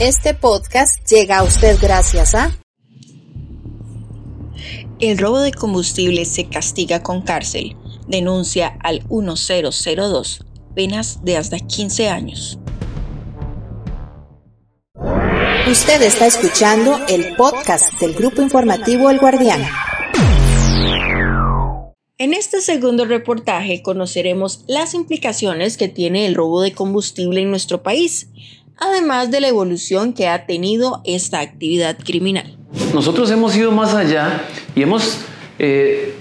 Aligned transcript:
Este 0.00 0.32
podcast 0.32 1.06
llega 1.10 1.36
a 1.36 1.42
usted 1.42 1.76
gracias 1.78 2.34
a... 2.34 2.58
El 4.98 5.18
robo 5.18 5.40
de 5.40 5.52
combustible 5.52 6.24
se 6.24 6.48
castiga 6.48 7.02
con 7.02 7.20
cárcel. 7.20 7.76
Denuncia 8.08 8.78
al 8.82 9.04
1002. 9.10 10.46
Penas 10.74 11.22
de 11.22 11.36
hasta 11.36 11.58
15 11.58 12.08
años. 12.08 12.58
Usted 15.70 16.00
está 16.00 16.26
escuchando 16.26 16.98
el 17.06 17.36
podcast 17.36 17.92
del 18.00 18.14
grupo 18.14 18.40
informativo 18.40 19.10
El 19.10 19.18
Guardián. 19.18 19.62
En 22.16 22.34
este 22.34 22.60
segundo 22.60 23.06
reportaje 23.06 23.82
conoceremos 23.82 24.64
las 24.66 24.92
implicaciones 24.92 25.76
que 25.76 25.88
tiene 25.88 26.26
el 26.26 26.34
robo 26.34 26.60
de 26.60 26.72
combustible 26.72 27.40
en 27.40 27.50
nuestro 27.50 27.82
país, 27.82 28.28
además 28.80 29.30
de 29.30 29.40
la 29.40 29.48
evolución 29.48 30.12
que 30.12 30.28
ha 30.28 30.46
tenido 30.46 31.02
esta 31.04 31.40
actividad 31.40 31.98
criminal. 31.98 32.56
Nosotros 32.94 33.30
hemos 33.30 33.54
ido 33.56 33.70
más 33.72 33.94
allá 33.94 34.42
y 34.74 34.82
hemos 34.82 35.18
eh, 35.58 36.14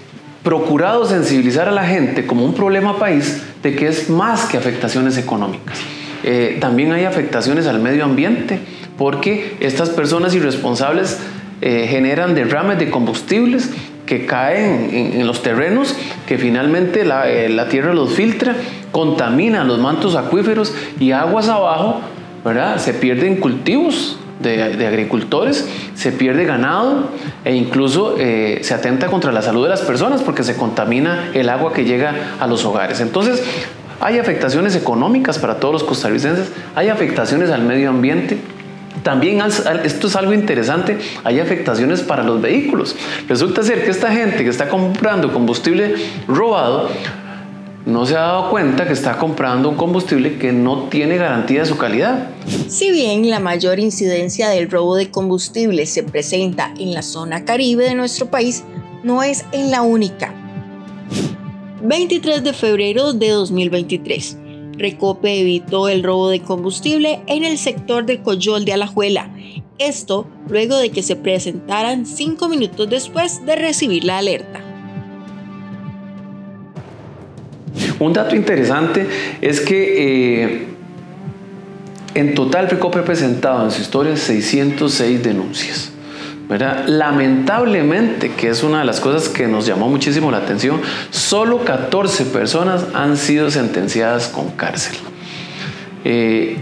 procurado 0.43 1.05
sensibilizar 1.05 1.67
a 1.67 1.71
la 1.71 1.85
gente 1.85 2.27
como 2.27 2.45
un 2.45 2.53
problema 2.53 2.97
país 2.97 3.41
de 3.63 3.75
que 3.75 3.87
es 3.87 4.09
más 4.09 4.45
que 4.45 4.57
afectaciones 4.57 5.17
económicas. 5.17 5.77
Eh, 6.23 6.57
también 6.59 6.91
hay 6.91 7.05
afectaciones 7.05 7.65
al 7.65 7.79
medio 7.79 8.03
ambiente 8.03 8.59
porque 8.97 9.55
estas 9.61 9.89
personas 9.89 10.35
irresponsables 10.35 11.17
eh, 11.61 11.87
generan 11.89 12.35
derrames 12.35 12.79
de 12.79 12.89
combustibles 12.89 13.69
que 14.05 14.25
caen 14.25 14.89
en, 14.91 15.27
los 15.27 15.43
terrenos, 15.43 15.95
que 16.27 16.37
finalmente 16.37 17.01
eh, 17.01 17.49
la, 17.49 17.69
tierra 17.69 17.93
los 17.93 18.13
filtra, 18.13 18.55
contaminan 18.91 19.67
los 19.67 19.77
mantos 19.77 20.15
acuíferos 20.15 20.73
y 20.99 21.11
aguas 21.11 21.47
abajo, 21.47 22.01
¿verdad? 22.43 22.77
Se 22.77 22.93
pierden 22.93 23.37
cultivos 23.37 24.17
de, 24.39 24.87
agricultores, 24.87 25.67
se 25.95 26.11
pierde 26.11 26.45
ganado 26.45 27.09
e 27.43 27.55
incluso 27.55 28.15
eh, 28.17 28.59
se 28.61 28.73
atenta 28.73 29.07
contra 29.07 29.31
la 29.31 29.41
salud 29.41 29.63
de 29.63 29.69
las 29.69 29.81
personas 29.81 30.21
porque 30.21 30.43
se 30.43 30.55
contamina 30.55 31.31
el 31.33 31.49
agua 31.49 31.73
que 31.73 31.83
llega 31.83 32.35
a 32.39 32.47
los 32.47 32.63
hogares. 32.65 33.01
Entonces, 33.01 33.43
hay 33.99 34.17
afectaciones 34.17 34.75
económicas 34.75 35.39
para 35.39 35.59
todos 35.59 35.73
los 35.73 35.83
costarricenses, 35.83 36.51
hay 36.75 36.87
afectaciones 36.87 37.49
al 37.49 37.63
medio 37.63 37.89
ambiente, 37.89 38.37
también 39.03 39.41
esto 39.41 40.07
es 40.07 40.15
algo 40.15 40.33
interesante, 40.33 40.97
hay 41.23 41.39
afectaciones 41.39 42.01
para 42.01 42.23
los 42.23 42.41
vehículos. 42.41 42.95
Resulta 43.27 43.63
ser 43.63 43.83
que 43.83 43.91
esta 43.91 44.11
gente 44.11 44.43
que 44.43 44.49
está 44.49 44.67
comprando 44.67 45.31
combustible 45.31 45.95
robado 46.27 46.89
no 47.89 48.05
se 48.05 48.15
ha 48.15 48.21
dado 48.21 48.49
cuenta 48.49 48.85
que 48.85 48.93
está 48.93 49.17
comprando 49.17 49.69
un 49.69 49.75
combustible 49.75 50.37
que 50.37 50.51
no 50.51 50.89
tiene 50.89 51.17
garantía 51.17 51.61
de 51.61 51.65
su 51.65 51.77
calidad. 51.77 52.29
Si 52.67 52.91
bien 52.91 53.29
la 53.29 53.39
mayor 53.39 53.79
incidencia 53.79 54.49
del 54.49 54.69
robo 54.69 54.95
de 54.95 55.09
combustible 55.09 55.85
se 55.85 56.03
presenta 56.03 56.73
en 56.79 56.93
la 56.93 57.01
zona 57.01 57.45
caribe 57.45 57.85
de 57.85 57.95
nuestro 57.95 58.29
país, 58.29 58.63
no 59.03 59.23
es 59.23 59.45
en 59.51 59.71
la 59.71 59.81
única. 59.81 60.33
23 61.81 62.43
de 62.43 62.53
febrero 62.53 63.13
de 63.13 63.29
2023. 63.29 64.37
Recope 64.77 65.41
evitó 65.41 65.89
el 65.89 66.03
robo 66.03 66.29
de 66.29 66.41
combustible 66.41 67.21
en 67.27 67.43
el 67.43 67.57
sector 67.57 68.05
del 68.05 68.21
Coyol 68.21 68.65
de 68.65 68.73
Alajuela. 68.73 69.33
Esto 69.77 70.27
luego 70.47 70.77
de 70.77 70.89
que 70.91 71.03
se 71.03 71.15
presentaran 71.15 72.05
cinco 72.05 72.49
minutos 72.49 72.89
después 72.89 73.45
de 73.45 73.55
recibir 73.55 74.03
la 74.03 74.19
alerta. 74.19 74.68
Un 77.99 78.13
dato 78.13 78.35
interesante 78.35 79.07
es 79.41 79.59
que 79.59 80.43
eh, 80.43 80.67
en 82.15 82.33
total 82.33 82.69
Recope 82.69 82.99
ha 82.99 83.05
presentado 83.05 83.65
en 83.65 83.71
su 83.71 83.81
historia 83.81 84.15
606 84.15 85.23
denuncias. 85.23 85.91
Lamentablemente, 86.87 88.31
que 88.31 88.49
es 88.49 88.63
una 88.63 88.79
de 88.79 88.85
las 88.85 88.99
cosas 88.99 89.29
que 89.29 89.47
nos 89.47 89.67
llamó 89.67 89.87
muchísimo 89.87 90.31
la 90.31 90.37
atención, 90.37 90.81
solo 91.11 91.63
14 91.63 92.25
personas 92.25 92.85
han 92.95 93.17
sido 93.17 93.51
sentenciadas 93.51 94.29
con 94.29 94.49
cárcel. 94.51 94.95
Eh, 96.05 96.57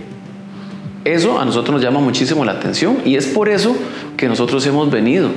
eso 1.06 1.40
a 1.40 1.46
nosotros 1.46 1.76
nos 1.76 1.82
llama 1.82 2.02
muchísimo 2.02 2.44
la 2.44 2.52
atención 2.54 2.98
y 3.06 3.16
es 3.16 3.28
por 3.28 3.48
eso 3.48 3.78
que 4.18 4.28
nosotros 4.28 4.66
hemos 4.66 4.92
venido 4.92 5.30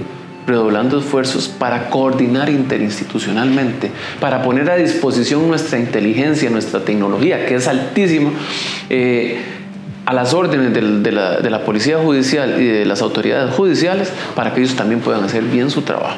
redoblando 0.46 0.98
esfuerzos 0.98 1.48
para 1.48 1.90
coordinar 1.90 2.48
interinstitucionalmente, 2.48 3.90
para 4.20 4.42
poner 4.42 4.70
a 4.70 4.76
disposición 4.76 5.48
nuestra 5.48 5.78
inteligencia, 5.78 6.50
nuestra 6.50 6.80
tecnología, 6.80 7.46
que 7.46 7.56
es 7.56 7.68
altísima. 7.68 8.30
Eh, 8.88 9.38
a 10.06 10.14
las 10.14 10.34
órdenes 10.34 10.72
de, 10.72 11.12
la, 11.12 11.64
Policía 11.64 11.98
Judicial 11.98 12.60
y 12.60 12.66
de 12.66 12.84
las 12.84 13.00
autoridades 13.00 13.54
judiciales 13.54 14.12
para 14.34 14.52
que 14.52 14.60
ellos 14.62 14.74
también 14.74 15.00
puedan 15.00 15.22
hacer 15.22 15.44
bien 15.44 15.70
su 15.70 15.82
trabajo. 15.82 16.16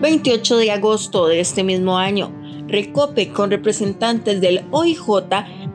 28 0.00 0.56
de 0.56 0.70
agosto 0.70 1.26
de 1.26 1.40
este 1.40 1.62
mismo 1.62 1.98
año, 1.98 2.32
Recope 2.68 3.32
con 3.32 3.50
representantes 3.50 4.42
del 4.42 4.62
OIJ 4.70 5.00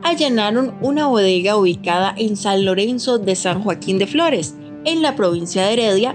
allanaron 0.02 0.74
una 0.80 1.08
bodega 1.08 1.56
ubicada 1.56 2.14
en 2.16 2.36
San 2.36 2.64
Lorenzo 2.64 3.18
de 3.18 3.34
San 3.34 3.62
Joaquín 3.62 3.98
de 3.98 4.06
Flores, 4.06 4.54
en 4.84 5.02
la 5.02 5.16
provincia 5.16 5.64
de 5.64 5.72
Heredia, 5.72 6.14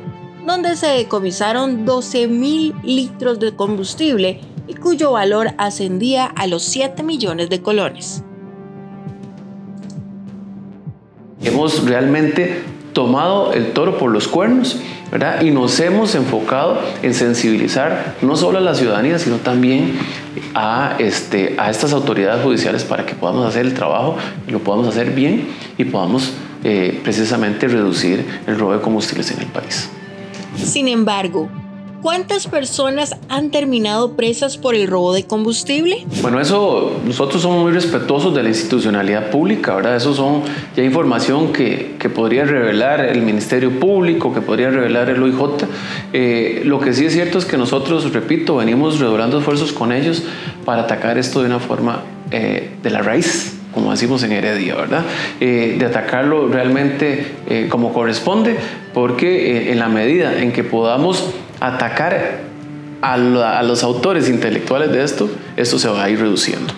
donde 0.50 0.76
se 0.76 0.88
decomisaron 0.88 1.86
12 1.86 2.28
mil 2.28 2.74
litros 2.84 3.40
de 3.40 3.56
combustible 3.56 4.42
y 4.68 4.74
cuyo 4.74 5.12
valor 5.12 5.52
ascendía 5.60 6.26
a 6.26 6.48
los 6.48 6.64
7 6.64 7.04
millones 7.04 7.52
de 7.52 7.62
colones. 7.62 8.24
Hemos 11.44 11.86
realmente 11.86 12.64
tomado 12.94 13.54
el 13.54 13.74
toro 13.74 14.00
por 14.00 14.10
los 14.10 14.28
cuernos, 14.28 14.80
¿verdad? 15.12 15.42
Y 15.44 15.52
nos 15.52 15.80
hemos 15.80 16.16
enfocado 16.16 16.81
en 17.04 17.14
sensibilizar 17.14 18.16
no 18.24 18.36
solo 18.36 18.58
a 18.58 18.62
la 18.62 18.74
ciudadanía, 18.74 19.20
sino 19.20 19.36
también 19.38 20.00
a, 20.56 20.96
este, 20.98 21.58
estas 21.70 21.94
autoridades 21.94 22.44
judiciales 22.44 22.84
para 22.84 23.06
que 23.06 23.14
podamos 23.14 23.46
hacer 23.46 23.68
el 23.68 23.76
trabajo, 23.76 24.18
lo 24.48 24.60
podamos 24.60 24.88
hacer 24.88 25.12
bien 25.12 25.48
y 25.78 25.86
podamos 25.86 26.34
eh, 26.64 27.00
precisamente 27.04 27.68
reducir 27.68 28.26
el 28.48 28.58
robo 28.58 28.74
de 28.74 28.81
combustibles 28.81 29.30
en 29.30 29.42
el 29.42 29.48
país. 29.48 29.92
Sin 30.56 30.88
embargo, 30.88 31.50
¿Cuántas 32.02 32.48
personas 32.48 33.18
han 33.28 33.52
terminado 33.52 34.14
presas 34.16 34.58
por 34.58 34.74
el 34.74 34.88
robo 34.88 35.14
de 35.14 35.26
combustible? 35.26 36.06
Bueno, 36.22 36.40
eso 36.40 36.94
nosotros 37.06 37.42
somos 37.42 37.62
muy 37.62 37.74
respetuosos 37.74 38.34
de 38.34 38.42
la 38.42 38.48
institucionalidad 38.50 39.32
pública, 39.32 39.76
¿verdad? 39.76 39.98
Eso 39.98 40.14
son 40.14 40.44
ya 40.78 40.84
información 40.84 41.52
que, 41.52 41.98
que 42.00 42.08
podría 42.10 42.46
revelar 42.46 43.02
el 43.02 43.22
Ministerio 43.22 43.82
Público, 43.82 44.34
que 44.34 44.40
podría 44.40 44.70
revelar 44.70 45.10
el 45.10 45.22
OIJ. 45.22 45.66
Eh, 46.14 46.62
lo 46.64 46.80
que 46.80 46.94
sí 46.94 47.06
es 47.06 47.12
cierto 47.12 47.38
es 47.38 47.44
que 47.44 47.58
nosotros, 47.58 48.14
repito, 48.14 48.56
venimos 48.56 49.00
redoblando 49.00 49.40
esfuerzos 49.40 49.74
con 49.74 49.92
ellos 49.92 50.24
para 50.64 50.84
atacar 50.84 51.18
esto 51.18 51.42
de 51.42 51.48
una 51.48 51.60
forma 51.60 52.04
eh, 52.31 52.78
de 52.81 52.90
la 52.92 53.02
raíz 53.02 53.59
como 53.74 53.91
decimos 53.91 54.24
en 54.24 54.31
Heredia, 54.31 54.75
¿verdad? 54.75 55.03
Eh, 55.40 55.75
de 55.78 55.85
atacarlo 55.85 56.47
realmente 56.47 57.68
como 57.69 57.94
corresponde, 57.94 58.57
porque 58.94 59.72
en 59.72 59.80
la 59.80 59.90
medida 59.90 60.41
en 60.41 60.52
que 60.52 60.63
podamos 60.63 61.34
atacar 61.59 62.50
a, 63.02 63.63
los 63.63 63.84
autores 63.84 64.30
intelectuales 64.30 64.91
de 64.91 65.03
esto, 65.03 65.30
esto 65.56 65.80
se 65.80 65.88
va 65.88 66.03
a 66.03 66.09
ir 66.09 66.19
reduciendo. 66.19 66.74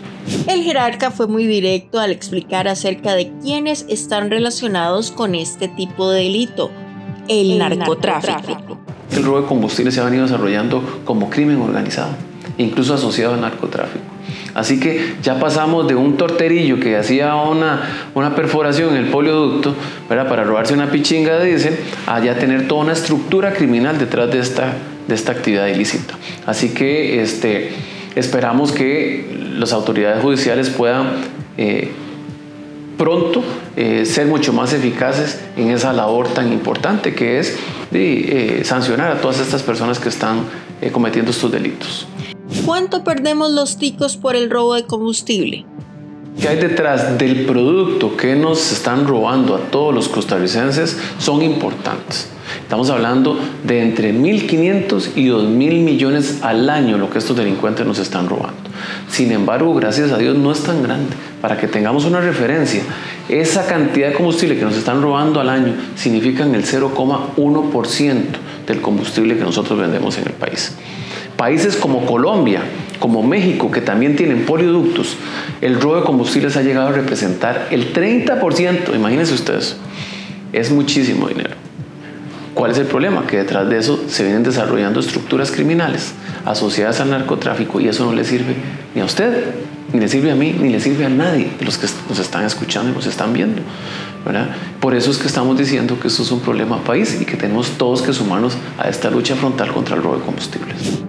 El 0.48 0.64
jerarca 0.64 1.12
fue 1.12 1.28
muy 1.28 1.46
directo 1.46 2.00
al 2.00 2.12
explicar 2.12 2.68
acerca 2.68 3.16
de 3.16 3.32
quiénes 3.42 3.86
están 3.90 4.30
relacionados 4.30 5.12
con 5.12 5.36
este 5.36 5.68
tipo 5.68 6.10
de 6.12 6.24
delito, 6.24 6.72
el, 7.28 7.58
narcotráfico. 7.58 8.78
El 9.12 9.24
robo 9.24 9.42
de 9.42 9.48
combustible 9.48 9.92
se 9.92 10.00
ha 10.00 10.06
venido 10.06 10.24
desarrollando 10.24 11.02
como 11.06 11.30
crimen 11.30 11.60
organizado, 11.60 12.12
incluso 12.58 12.94
asociado 12.94 13.34
al 13.34 13.42
narcotráfico. 13.42 14.06
Así 14.54 14.80
que 14.80 15.16
ya 15.24 15.40
pasamos 15.40 15.88
de 15.88 15.96
un 15.96 16.18
torterillo 16.18 16.80
que 16.80 16.98
hacía 16.98 17.36
una, 17.36 18.10
una 18.14 18.36
perforación 18.36 18.96
en 18.96 19.06
el 19.06 19.10
polioducto 19.10 19.76
para 20.08 20.44
robarse 20.44 20.74
una 20.74 20.92
pichinga 20.92 21.40
de 21.40 21.48
diésel 21.48 21.78
a 22.08 22.20
ya 22.20 22.38
tener 22.38 22.68
toda 22.68 22.82
una 22.82 22.94
estructura 22.94 23.54
criminal 23.54 23.98
detrás 23.98 24.30
de 24.32 24.40
esta, 24.40 24.74
de 25.08 25.16
esta 25.16 25.32
actividad 25.32 25.68
ilícita. 25.68 26.16
Así 26.46 26.70
que 26.70 27.22
este, 27.22 27.72
esperamos 28.16 28.72
que 28.72 29.26
las 29.56 29.74
autoridades 29.74 30.22
judiciales 30.22 30.70
puedan 30.70 31.12
eh, 31.58 31.92
pronto 32.98 33.44
eh, 33.76 34.06
ser 34.06 34.28
mucho 34.28 34.54
más 34.54 34.74
eficaces 34.74 35.40
en 35.58 35.72
esa 35.72 35.94
labor 35.94 36.28
tan 36.28 36.52
importante 36.52 37.14
que 37.14 37.40
es 37.40 37.58
de, 37.90 38.60
eh, 38.60 38.64
sancionar 38.64 39.12
a 39.12 39.22
todas 39.22 39.40
estas 39.40 39.64
personas 39.64 40.00
que 40.00 40.10
están 40.10 40.42
cometiendo 40.92 41.30
estos 41.30 41.52
delitos. 41.52 42.08
¿Cuánto 42.66 43.04
perdemos 43.04 43.52
los 43.52 43.78
ticos 43.78 44.18
por 44.18 44.36
el 44.36 44.50
robo 44.50 44.76
de 44.76 44.84
combustible? 44.86 45.66
¿Qué 46.40 46.48
hay 46.48 46.58
detrás 46.58 47.18
del 47.18 47.46
producto 47.46 48.16
que 48.16 48.36
nos 48.36 48.72
están 48.72 49.08
robando 49.08 49.56
a 49.56 49.60
todos 49.72 49.94
los 49.94 50.08
costarricenses? 50.08 50.98
Son 51.18 51.42
importantes. 51.42 52.30
Estamos 52.62 52.90
hablando 52.90 53.38
de 53.64 53.82
entre 53.82 54.14
1.500 54.14 55.10
y 55.16 55.28
2.000 55.28 55.48
millones 55.84 56.40
al 56.42 56.70
año 56.70 56.98
lo 56.98 57.10
que 57.10 57.18
estos 57.18 57.36
delincuentes 57.36 57.86
nos 57.86 58.00
están 58.00 58.30
robando. 58.30 58.70
Sin 59.10 59.32
embargo, 59.32 59.74
gracias 59.74 60.12
a 60.12 60.18
Dios 60.18 60.38
no 60.38 60.52
es 60.52 60.62
tan 60.62 60.84
grande. 60.84 61.16
Para 61.42 61.58
que 61.58 61.68
tengamos 61.68 62.06
una 62.06 62.22
referencia, 62.22 62.84
esa 63.28 63.66
cantidad 63.66 64.10
de 64.10 64.14
combustible 64.14 64.58
que 64.58 64.66
nos 64.66 64.78
están 64.78 65.02
robando 65.02 65.40
al 65.40 65.50
año 65.50 65.74
significan 65.96 66.54
el 66.54 66.64
0,1% 66.64 68.22
del 68.68 68.82
combustible 68.82 69.36
que 69.36 69.44
nosotros 69.44 69.80
vendemos 69.80 70.18
en 70.18 70.28
el 70.28 70.34
país. 70.34 70.74
Países 71.42 71.76
como 71.76 72.06
Colombia, 72.06 72.62
como 73.00 73.24
México, 73.24 73.72
que 73.72 73.82
también 73.82 74.16
tienen 74.16 74.46
polioductos, 74.46 75.16
el 75.62 75.82
robo 75.82 75.96
de 75.96 76.04
combustibles 76.04 76.56
ha 76.56 76.62
llegado 76.62 76.90
a 76.90 76.92
representar 76.92 77.70
el 77.72 77.94
30%, 77.94 78.94
imagínense 78.94 79.34
ustedes, 79.34 79.76
es 80.54 80.70
muchísimo 80.70 81.28
dinero. 81.28 81.56
¿Cuál 82.54 82.70
es 82.70 82.78
el 82.78 82.86
problema? 82.86 83.26
Que 83.26 83.38
detrás 83.38 83.68
de 83.68 83.80
eso 83.80 84.04
se 84.08 84.22
vienen 84.22 84.44
desarrollando 84.44 85.00
estructuras 85.00 85.50
criminales 85.50 86.14
asociadas 86.46 87.00
al 87.00 87.10
narcotráfico 87.10 87.80
y 87.80 87.88
eso 87.88 88.06
no 88.06 88.14
le 88.14 88.24
sirve 88.24 88.54
ni 88.94 89.02
a 89.02 89.06
usted, 89.06 89.46
ni 89.94 90.00
le 90.00 90.10
sirve 90.10 90.30
a 90.30 90.36
mí, 90.36 90.56
ni 90.62 90.70
le 90.70 90.80
sirve 90.80 91.06
a 91.06 91.10
nadie 91.10 91.50
de 91.58 91.66
los 91.66 91.80
que 91.80 91.88
nos 92.08 92.20
están 92.20 92.46
escuchando 92.46 92.92
y 92.92 92.94
nos 92.94 93.08
están 93.08 93.34
viendo. 93.34 93.64
Por 94.80 94.94
eso 94.94 95.10
es 95.10 95.18
que 95.18 95.26
estamos 95.26 95.58
diciendo 95.58 96.00
que 96.00 96.08
esto 96.08 96.22
es 96.22 96.32
un 96.32 96.42
problema 96.42 96.84
país 96.84 97.20
y 97.20 97.26
que 97.26 97.36
tenemos 97.36 97.72
todos 97.80 98.04
que 98.04 98.14
sumarnos 98.14 98.54
a 98.78 98.90
esta 98.90 99.10
lucha 99.10 99.36
frontal 99.36 99.72
contra 99.74 99.96
el 99.96 100.04
robo 100.04 100.18
de 100.18 100.22
combustibles. 100.22 101.02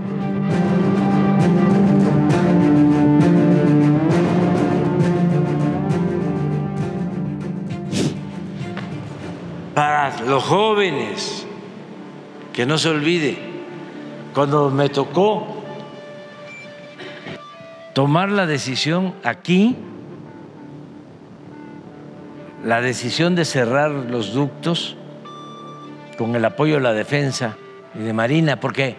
Los 10.26 10.42
jóvenes, 10.44 11.46
que 12.52 12.66
no 12.66 12.78
se 12.78 12.90
olvide, 12.90 13.38
cuando 14.34 14.70
me 14.70 14.88
tocó 14.88 15.62
tomar 17.94 18.30
la 18.30 18.46
decisión 18.46 19.14
aquí, 19.24 19.76
la 22.64 22.80
decisión 22.80 23.34
de 23.34 23.44
cerrar 23.44 23.90
los 23.90 24.32
ductos 24.32 24.96
con 26.16 26.36
el 26.36 26.44
apoyo 26.44 26.74
de 26.74 26.80
la 26.80 26.92
defensa 26.92 27.56
y 27.94 27.98
de 27.98 28.12
Marina, 28.12 28.60
porque 28.60 28.96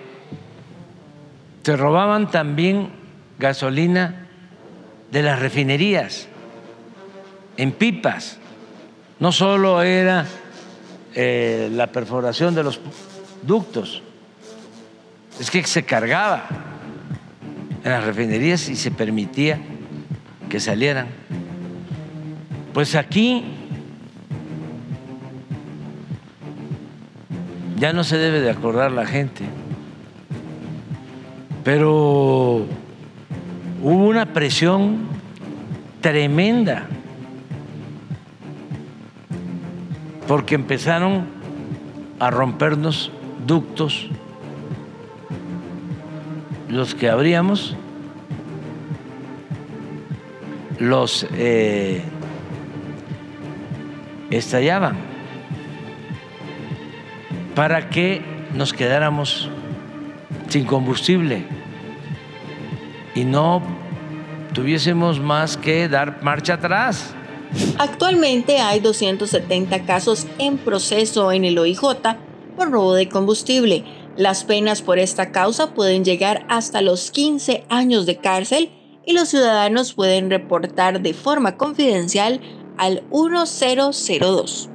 se 1.63 1.77
robaban 1.77 2.29
también 2.29 2.89
gasolina 3.39 4.27
de 5.11 5.23
las 5.23 5.39
refinerías 5.39 6.27
en 7.57 7.71
pipas. 7.71 8.37
No 9.19 9.31
solo 9.31 9.81
era 9.81 10.25
eh, 11.15 11.69
la 11.71 11.87
perforación 11.87 12.55
de 12.55 12.63
los 12.63 12.79
ductos. 13.43 14.01
Es 15.39 15.51
que 15.51 15.63
se 15.63 15.83
cargaba 15.83 16.47
en 17.83 17.91
las 17.91 18.03
refinerías 18.03 18.69
y 18.69 18.75
se 18.75 18.91
permitía 18.91 19.59
que 20.49 20.59
salieran. 20.59 21.07
Pues 22.73 22.95
aquí 22.95 23.43
ya 27.77 27.93
no 27.93 28.03
se 28.03 28.17
debe 28.17 28.39
de 28.39 28.49
acordar 28.49 28.91
la 28.91 29.05
gente, 29.05 29.43
pero 31.63 32.65
hubo 33.81 34.07
una 34.07 34.33
presión 34.33 35.07
tremenda 36.01 36.87
porque 40.27 40.55
empezaron 40.55 41.25
a 42.19 42.29
rompernos 42.29 43.11
ductos, 43.45 44.09
los 46.69 46.95
que 46.95 47.09
abríamos, 47.09 47.75
los 50.79 51.27
eh, 51.33 52.01
estallaban 54.31 54.95
para 57.55 57.89
que 57.89 58.21
nos 58.53 58.73
quedáramos 58.73 59.49
sin 60.47 60.65
combustible 60.65 61.45
y 63.15 63.23
no 63.23 63.61
tuviésemos 64.53 65.19
más 65.19 65.57
que 65.57 65.87
dar 65.87 66.23
marcha 66.23 66.55
atrás. 66.55 67.15
Actualmente 67.77 68.59
hay 68.59 68.79
270 68.79 69.85
casos 69.85 70.27
en 70.37 70.57
proceso 70.57 71.31
en 71.31 71.45
el 71.45 71.57
OIJ 71.57 71.81
por 72.55 72.71
robo 72.71 72.93
de 72.93 73.09
combustible. 73.09 73.83
Las 74.15 74.43
penas 74.43 74.81
por 74.81 74.99
esta 74.99 75.31
causa 75.31 75.73
pueden 75.73 76.05
llegar 76.05 76.45
hasta 76.49 76.81
los 76.81 77.11
15 77.11 77.65
años 77.69 78.05
de 78.05 78.17
cárcel 78.17 78.71
y 79.05 79.13
los 79.13 79.29
ciudadanos 79.29 79.93
pueden 79.93 80.29
reportar 80.29 81.01
de 81.01 81.13
forma 81.13 81.57
confidencial 81.57 82.41
al 82.77 83.03
1002. 83.11 84.69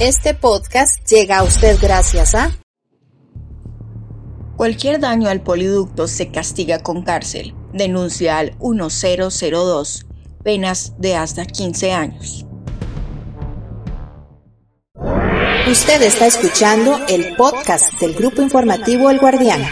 Este 0.00 0.32
podcast 0.34 1.04
llega 1.10 1.38
a 1.38 1.42
usted 1.42 1.76
gracias 1.80 2.34
a 2.36 2.52
Cualquier 4.58 4.98
daño 4.98 5.28
al 5.28 5.40
poliducto 5.40 6.08
se 6.08 6.32
castiga 6.32 6.80
con 6.80 7.04
cárcel. 7.04 7.54
Denuncia 7.72 8.38
al 8.38 8.56
1002. 8.58 10.06
Penas 10.42 10.94
de 10.98 11.14
hasta 11.14 11.46
15 11.46 11.92
años. 11.92 12.44
Usted 15.70 16.02
está 16.02 16.26
escuchando 16.26 16.98
el 17.08 17.36
podcast 17.36 18.00
del 18.00 18.14
grupo 18.14 18.42
informativo 18.42 19.10
El 19.10 19.20
Guardián. 19.20 19.62